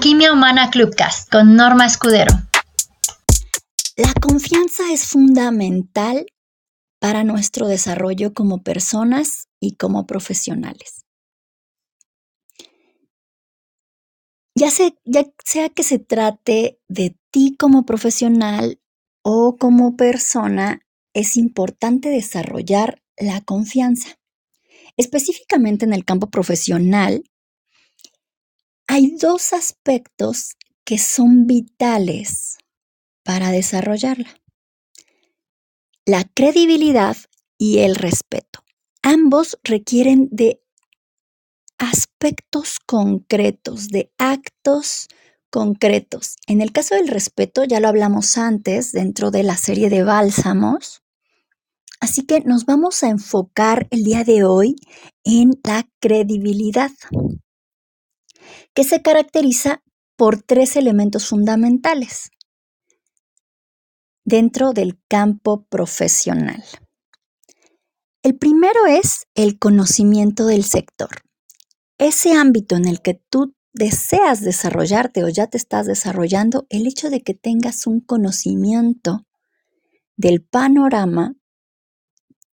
Alquimia 0.00 0.32
Humana 0.32 0.70
Clubcast 0.70 1.30
con 1.30 1.56
Norma 1.56 1.84
Escudero. 1.84 2.32
La 3.98 4.14
confianza 4.14 4.90
es 4.90 5.06
fundamental 5.06 6.24
para 6.98 7.22
nuestro 7.22 7.68
desarrollo 7.68 8.32
como 8.32 8.62
personas 8.62 9.50
y 9.60 9.76
como 9.76 10.06
profesionales. 10.06 11.04
Ya 14.54 14.70
sea, 14.70 14.88
ya 15.04 15.26
sea 15.44 15.68
que 15.68 15.82
se 15.82 15.98
trate 15.98 16.80
de 16.88 17.14
ti 17.30 17.54
como 17.58 17.84
profesional 17.84 18.80
o 19.22 19.58
como 19.58 19.98
persona, 19.98 20.80
es 21.12 21.36
importante 21.36 22.08
desarrollar 22.08 23.02
la 23.18 23.42
confianza. 23.42 24.18
Específicamente 24.96 25.84
en 25.84 25.92
el 25.92 26.06
campo 26.06 26.30
profesional, 26.30 27.22
hay 28.92 29.12
dos 29.12 29.52
aspectos 29.52 30.56
que 30.84 30.98
son 30.98 31.46
vitales 31.46 32.58
para 33.22 33.52
desarrollarla. 33.52 34.34
La 36.04 36.24
credibilidad 36.24 37.16
y 37.56 37.78
el 37.78 37.94
respeto. 37.94 38.64
Ambos 39.00 39.60
requieren 39.62 40.28
de 40.32 40.60
aspectos 41.78 42.80
concretos, 42.84 43.90
de 43.90 44.12
actos 44.18 45.06
concretos. 45.50 46.34
En 46.48 46.60
el 46.60 46.72
caso 46.72 46.96
del 46.96 47.06
respeto, 47.06 47.62
ya 47.62 47.78
lo 47.78 47.86
hablamos 47.86 48.36
antes 48.38 48.90
dentro 48.90 49.30
de 49.30 49.44
la 49.44 49.56
serie 49.56 49.88
de 49.88 50.02
bálsamos, 50.02 51.04
así 52.00 52.26
que 52.26 52.40
nos 52.40 52.66
vamos 52.66 53.04
a 53.04 53.08
enfocar 53.08 53.86
el 53.92 54.02
día 54.02 54.24
de 54.24 54.42
hoy 54.42 54.74
en 55.22 55.52
la 55.62 55.88
credibilidad 56.00 56.90
que 58.74 58.84
se 58.84 59.02
caracteriza 59.02 59.82
por 60.16 60.42
tres 60.42 60.76
elementos 60.76 61.26
fundamentales 61.28 62.30
dentro 64.24 64.72
del 64.72 65.00
campo 65.08 65.66
profesional. 65.68 66.62
El 68.22 68.36
primero 68.36 68.86
es 68.86 69.26
el 69.34 69.58
conocimiento 69.58 70.46
del 70.46 70.64
sector. 70.64 71.08
Ese 71.98 72.32
ámbito 72.32 72.76
en 72.76 72.86
el 72.86 73.00
que 73.00 73.14
tú 73.14 73.54
deseas 73.72 74.42
desarrollarte 74.42 75.24
o 75.24 75.28
ya 75.28 75.46
te 75.46 75.56
estás 75.56 75.86
desarrollando, 75.86 76.66
el 76.68 76.86
hecho 76.86 77.08
de 77.08 77.22
que 77.22 77.34
tengas 77.34 77.86
un 77.86 78.00
conocimiento 78.00 79.26
del 80.16 80.44
panorama 80.44 81.34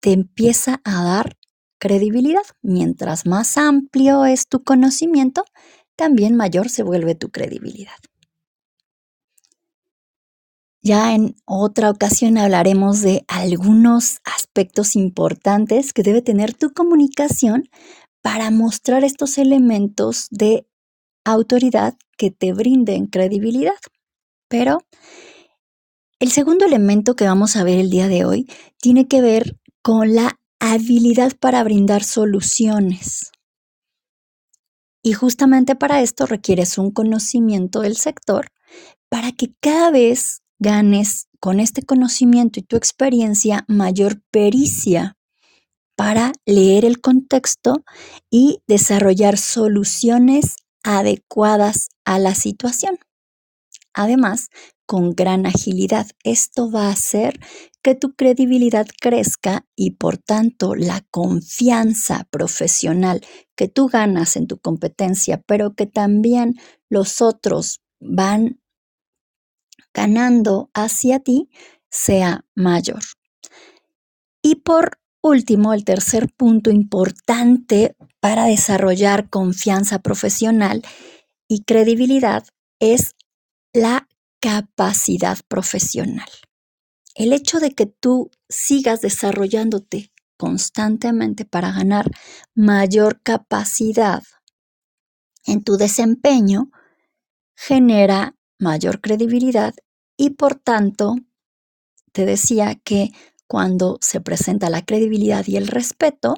te 0.00 0.12
empieza 0.12 0.80
a 0.84 1.02
dar 1.02 1.38
credibilidad. 1.78 2.42
Mientras 2.62 3.26
más 3.26 3.56
amplio 3.56 4.24
es 4.24 4.48
tu 4.48 4.62
conocimiento, 4.62 5.44
también 5.96 6.36
mayor 6.36 6.68
se 6.68 6.82
vuelve 6.82 7.14
tu 7.14 7.30
credibilidad. 7.30 7.96
Ya 10.82 11.14
en 11.14 11.34
otra 11.46 11.90
ocasión 11.90 12.38
hablaremos 12.38 13.00
de 13.00 13.24
algunos 13.26 14.20
aspectos 14.24 14.94
importantes 14.94 15.92
que 15.92 16.04
debe 16.04 16.22
tener 16.22 16.54
tu 16.54 16.72
comunicación 16.72 17.68
para 18.22 18.52
mostrar 18.52 19.02
estos 19.02 19.36
elementos 19.38 20.28
de 20.30 20.64
autoridad 21.24 21.94
que 22.16 22.30
te 22.30 22.52
brinden 22.52 23.06
credibilidad. 23.06 23.74
Pero 24.48 24.78
el 26.20 26.30
segundo 26.30 26.64
elemento 26.64 27.16
que 27.16 27.26
vamos 27.26 27.56
a 27.56 27.64
ver 27.64 27.78
el 27.78 27.90
día 27.90 28.06
de 28.06 28.24
hoy 28.24 28.48
tiene 28.80 29.08
que 29.08 29.20
ver 29.20 29.58
con 29.82 30.14
la 30.14 30.38
habilidad 30.60 31.32
para 31.38 31.62
brindar 31.64 32.04
soluciones. 32.04 33.32
Y 35.02 35.12
justamente 35.12 35.76
para 35.76 36.02
esto 36.02 36.26
requieres 36.26 36.78
un 36.78 36.90
conocimiento 36.90 37.80
del 37.80 37.96
sector 37.96 38.48
para 39.08 39.32
que 39.32 39.54
cada 39.60 39.90
vez 39.90 40.42
ganes 40.58 41.28
con 41.38 41.60
este 41.60 41.82
conocimiento 41.82 42.58
y 42.58 42.62
tu 42.62 42.76
experiencia 42.76 43.64
mayor 43.68 44.20
pericia 44.30 45.16
para 45.96 46.32
leer 46.44 46.84
el 46.84 47.00
contexto 47.00 47.84
y 48.30 48.58
desarrollar 48.66 49.38
soluciones 49.38 50.56
adecuadas 50.82 51.88
a 52.04 52.18
la 52.18 52.34
situación. 52.34 52.98
Además, 53.94 54.48
con 54.86 55.14
gran 55.14 55.46
agilidad. 55.46 56.06
Esto 56.24 56.70
va 56.70 56.86
a 56.86 56.92
hacer 56.92 57.38
que 57.82 57.94
tu 57.94 58.14
credibilidad 58.14 58.86
crezca 59.00 59.66
y 59.76 59.92
por 59.92 60.18
tanto 60.18 60.74
la 60.74 61.04
confianza 61.10 62.26
profesional 62.30 63.20
que 63.56 63.68
tú 63.68 63.88
ganas 63.88 64.36
en 64.36 64.46
tu 64.46 64.58
competencia, 64.58 65.42
pero 65.46 65.74
que 65.74 65.86
también 65.86 66.54
los 66.88 67.20
otros 67.20 67.82
van 68.00 68.60
ganando 69.92 70.70
hacia 70.74 71.20
ti, 71.20 71.48
sea 71.90 72.44
mayor. 72.54 73.00
Y 74.42 74.56
por 74.56 74.98
último, 75.22 75.72
el 75.72 75.84
tercer 75.84 76.28
punto 76.36 76.70
importante 76.70 77.96
para 78.20 78.44
desarrollar 78.44 79.28
confianza 79.28 80.00
profesional 80.00 80.82
y 81.48 81.62
credibilidad 81.64 82.44
es 82.78 83.12
la 83.72 84.06
capacidad 84.46 85.38
profesional. 85.48 86.28
El 87.16 87.32
hecho 87.32 87.58
de 87.58 87.72
que 87.72 87.86
tú 87.86 88.30
sigas 88.48 89.00
desarrollándote 89.00 90.12
constantemente 90.36 91.44
para 91.44 91.72
ganar 91.72 92.12
mayor 92.54 93.20
capacidad 93.22 94.22
en 95.46 95.64
tu 95.64 95.76
desempeño 95.76 96.70
genera 97.56 98.36
mayor 98.60 99.00
credibilidad 99.00 99.74
y 100.16 100.30
por 100.30 100.54
tanto 100.54 101.16
te 102.12 102.24
decía 102.24 102.76
que 102.76 103.08
cuando 103.48 103.98
se 104.00 104.20
presenta 104.20 104.70
la 104.70 104.84
credibilidad 104.84 105.44
y 105.48 105.56
el 105.56 105.66
respeto, 105.66 106.36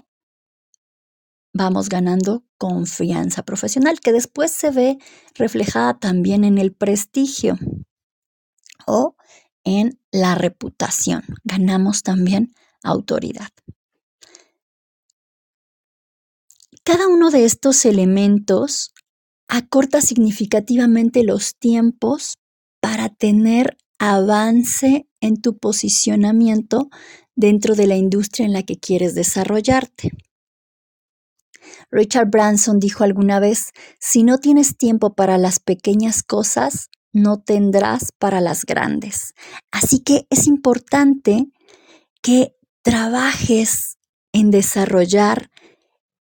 vamos 1.53 1.91
ganando 1.91 2.43
confianza 2.57 3.43
profesional 3.43 4.01
que 4.01 4.13
después 4.13 4.51
se 4.51 4.71
ve 4.71 4.99
reflejada 5.35 5.99
también 5.99 6.45
en 6.45 6.57
el 6.57 6.73
prestigio 6.73 7.59
o 8.88 9.16
en 9.65 10.00
la 10.10 10.34
reputación. 10.34 11.22
Ganamos 11.44 12.03
también 12.03 12.54
autoridad. 12.82 13.50
Cada 16.84 17.06
uno 17.06 17.31
de 17.31 17.44
estos 17.44 17.84
elementos 17.84 18.94
acorta 19.47 20.00
significativamente 20.00 21.22
los 21.22 21.56
tiempos 21.56 22.38
para 22.81 23.09
tener 23.10 23.76
avance 23.99 25.06
en 25.20 25.41
tu 25.41 25.59
posicionamiento 25.59 26.88
dentro 27.34 27.75
de 27.75 27.87
la 27.87 27.97
industria 27.97 28.47
en 28.47 28.53
la 28.53 28.62
que 28.62 28.78
quieres 28.78 29.15
desarrollarte. 29.15 30.12
Richard 31.91 32.31
Branson 32.31 32.78
dijo 32.78 33.05
alguna 33.05 33.41
vez, 33.41 33.72
si 33.99 34.22
no 34.22 34.38
tienes 34.38 34.76
tiempo 34.76 35.15
para 35.15 35.38
las 35.38 35.60
pequeñas 35.60 36.22
cosas, 36.22 36.91
no 37.19 37.41
tendrás 37.41 38.12
para 38.19 38.41
las 38.41 38.65
grandes. 38.65 39.34
Así 39.71 40.01
que 40.01 40.27
es 40.31 40.47
importante 40.47 41.47
que 42.23 42.55
trabajes 42.83 43.99
en 44.33 44.51
desarrollar 44.51 45.51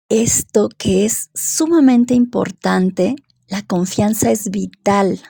esto 0.10 0.70
que 0.78 1.06
es 1.06 1.30
sumamente 1.34 2.14
importante. 2.14 3.16
La 3.48 3.62
confianza 3.62 4.32
es 4.32 4.50
vital 4.50 5.22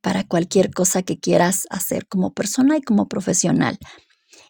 para 0.00 0.24
cualquier 0.24 0.70
cosa 0.70 1.02
que 1.02 1.18
quieras 1.18 1.66
hacer 1.70 2.06
como 2.06 2.32
persona 2.32 2.76
y 2.76 2.82
como 2.82 3.08
profesional. 3.08 3.78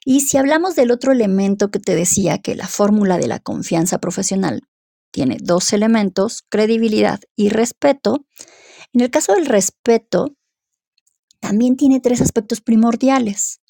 Y 0.05 0.21
si 0.21 0.37
hablamos 0.37 0.77
del 0.77 0.91
otro 0.91 1.13
elemento 1.13 1.71
que 1.71 1.81
te 1.81 1.95
decía, 1.95 2.39
que 2.39 2.55
la 2.55 2.69
fórmula 2.69 3.19
de 3.19 3.27
la 3.27 3.39
confianza 3.39 3.99
profesional 3.99 4.63
tiene 5.11 5.39
dos 5.41 5.73
elementos, 5.73 6.43
credibilidad 6.49 7.21
y 7.35 7.49
respeto, 7.49 8.27
en 8.93 9.01
el 9.01 9.11
caso 9.11 9.35
del 9.35 9.47
respeto, 9.47 10.37
también 11.47 11.77
tiene 11.77 12.01
tres 12.01 12.21
aspectos 12.21 12.61
primordiales. 12.61 13.61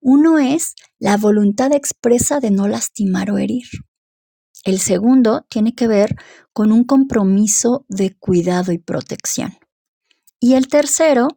Uno 0.00 0.38
es 0.38 0.74
la 0.98 1.16
voluntad 1.16 1.72
expresa 1.72 2.40
de 2.40 2.50
no 2.50 2.68
lastimar 2.68 3.30
o 3.30 3.38
herir. 3.38 3.64
El 4.64 4.78
segundo 4.80 5.46
tiene 5.48 5.74
que 5.74 5.86
ver 5.86 6.14
con 6.52 6.72
un 6.72 6.84
compromiso 6.84 7.86
de 7.88 8.14
cuidado 8.14 8.70
y 8.70 8.78
protección. 8.78 9.56
Y 10.40 10.56
el 10.56 10.68
tercero, 10.68 11.28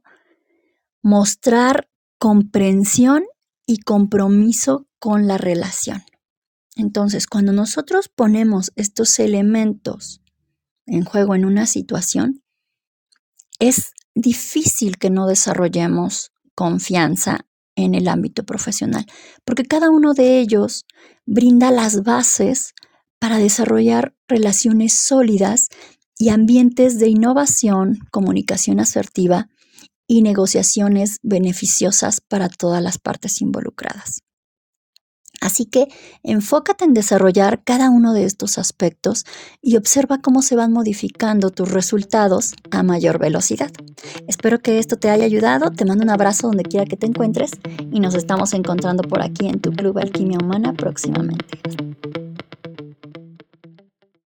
mostrar 1.02 1.90
comprensión 2.18 3.24
y 3.66 3.78
compromiso 3.78 4.86
con 5.00 5.28
la 5.28 5.38
relación. 5.38 6.04
Entonces, 6.76 7.26
cuando 7.26 7.54
nosotros 7.54 8.10
ponemos 8.14 8.74
estos 8.76 9.18
elementos 9.20 10.22
en 10.86 11.06
juego 11.06 11.36
en 11.36 11.46
una 11.46 11.66
situación, 11.68 12.44
es 13.60 13.94
difícil 14.22 14.98
que 14.98 15.10
no 15.10 15.28
desarrollemos 15.28 16.32
confianza 16.56 17.46
en 17.76 17.96
el 17.96 18.08
ámbito 18.08 18.44
profesional, 18.44 19.06
porque 19.46 19.64
cada 19.64 19.90
uno 19.90 20.14
de 20.14 20.40
ellos 20.40 20.86
brinda 21.26 21.72
las 21.72 22.04
bases 22.04 22.74
para 23.20 23.38
desarrollar 23.38 24.16
relaciones 24.28 24.94
sólidas 24.94 25.70
y 26.18 26.30
ambientes 26.30 27.00
de 27.00 27.08
innovación, 27.08 28.00
comunicación 28.12 28.80
asertiva 28.80 29.48
y 30.08 30.22
negociaciones 30.22 31.20
beneficiosas 31.22 32.20
para 32.20 32.50
todas 32.50 32.82
las 32.82 32.98
partes 32.98 33.42
involucradas. 33.42 34.22
Así 35.50 35.66
que 35.66 35.88
enfócate 36.22 36.86
en 36.86 36.94
desarrollar 36.94 37.64
cada 37.64 37.90
uno 37.90 38.14
de 38.14 38.24
estos 38.24 38.60
aspectos 38.60 39.26
y 39.64 39.78
observa 39.78 40.20
cómo 40.20 40.44
se 40.44 40.56
van 40.56 40.72
modificando 40.72 41.50
tus 41.50 41.72
resultados 41.72 42.54
a 42.70 42.84
mayor 42.84 43.18
velocidad. 43.18 43.72
Espero 44.28 44.60
que 44.60 44.78
esto 44.78 44.98
te 44.98 45.10
haya 45.10 45.26
ayudado, 45.26 45.72
te 45.72 45.86
mando 45.86 46.04
un 46.04 46.12
abrazo 46.12 46.50
donde 46.50 46.66
quiera 46.66 46.86
que 46.86 46.98
te 46.98 47.08
encuentres 47.08 47.50
y 47.92 48.00
nos 48.00 48.14
estamos 48.14 48.54
encontrando 48.54 49.02
por 49.02 49.24
aquí 49.24 49.48
en 49.48 49.60
tu 49.60 49.72
Club 49.72 49.98
Alquimia 49.98 50.38
Humana 50.40 50.74
próximamente. 50.74 51.58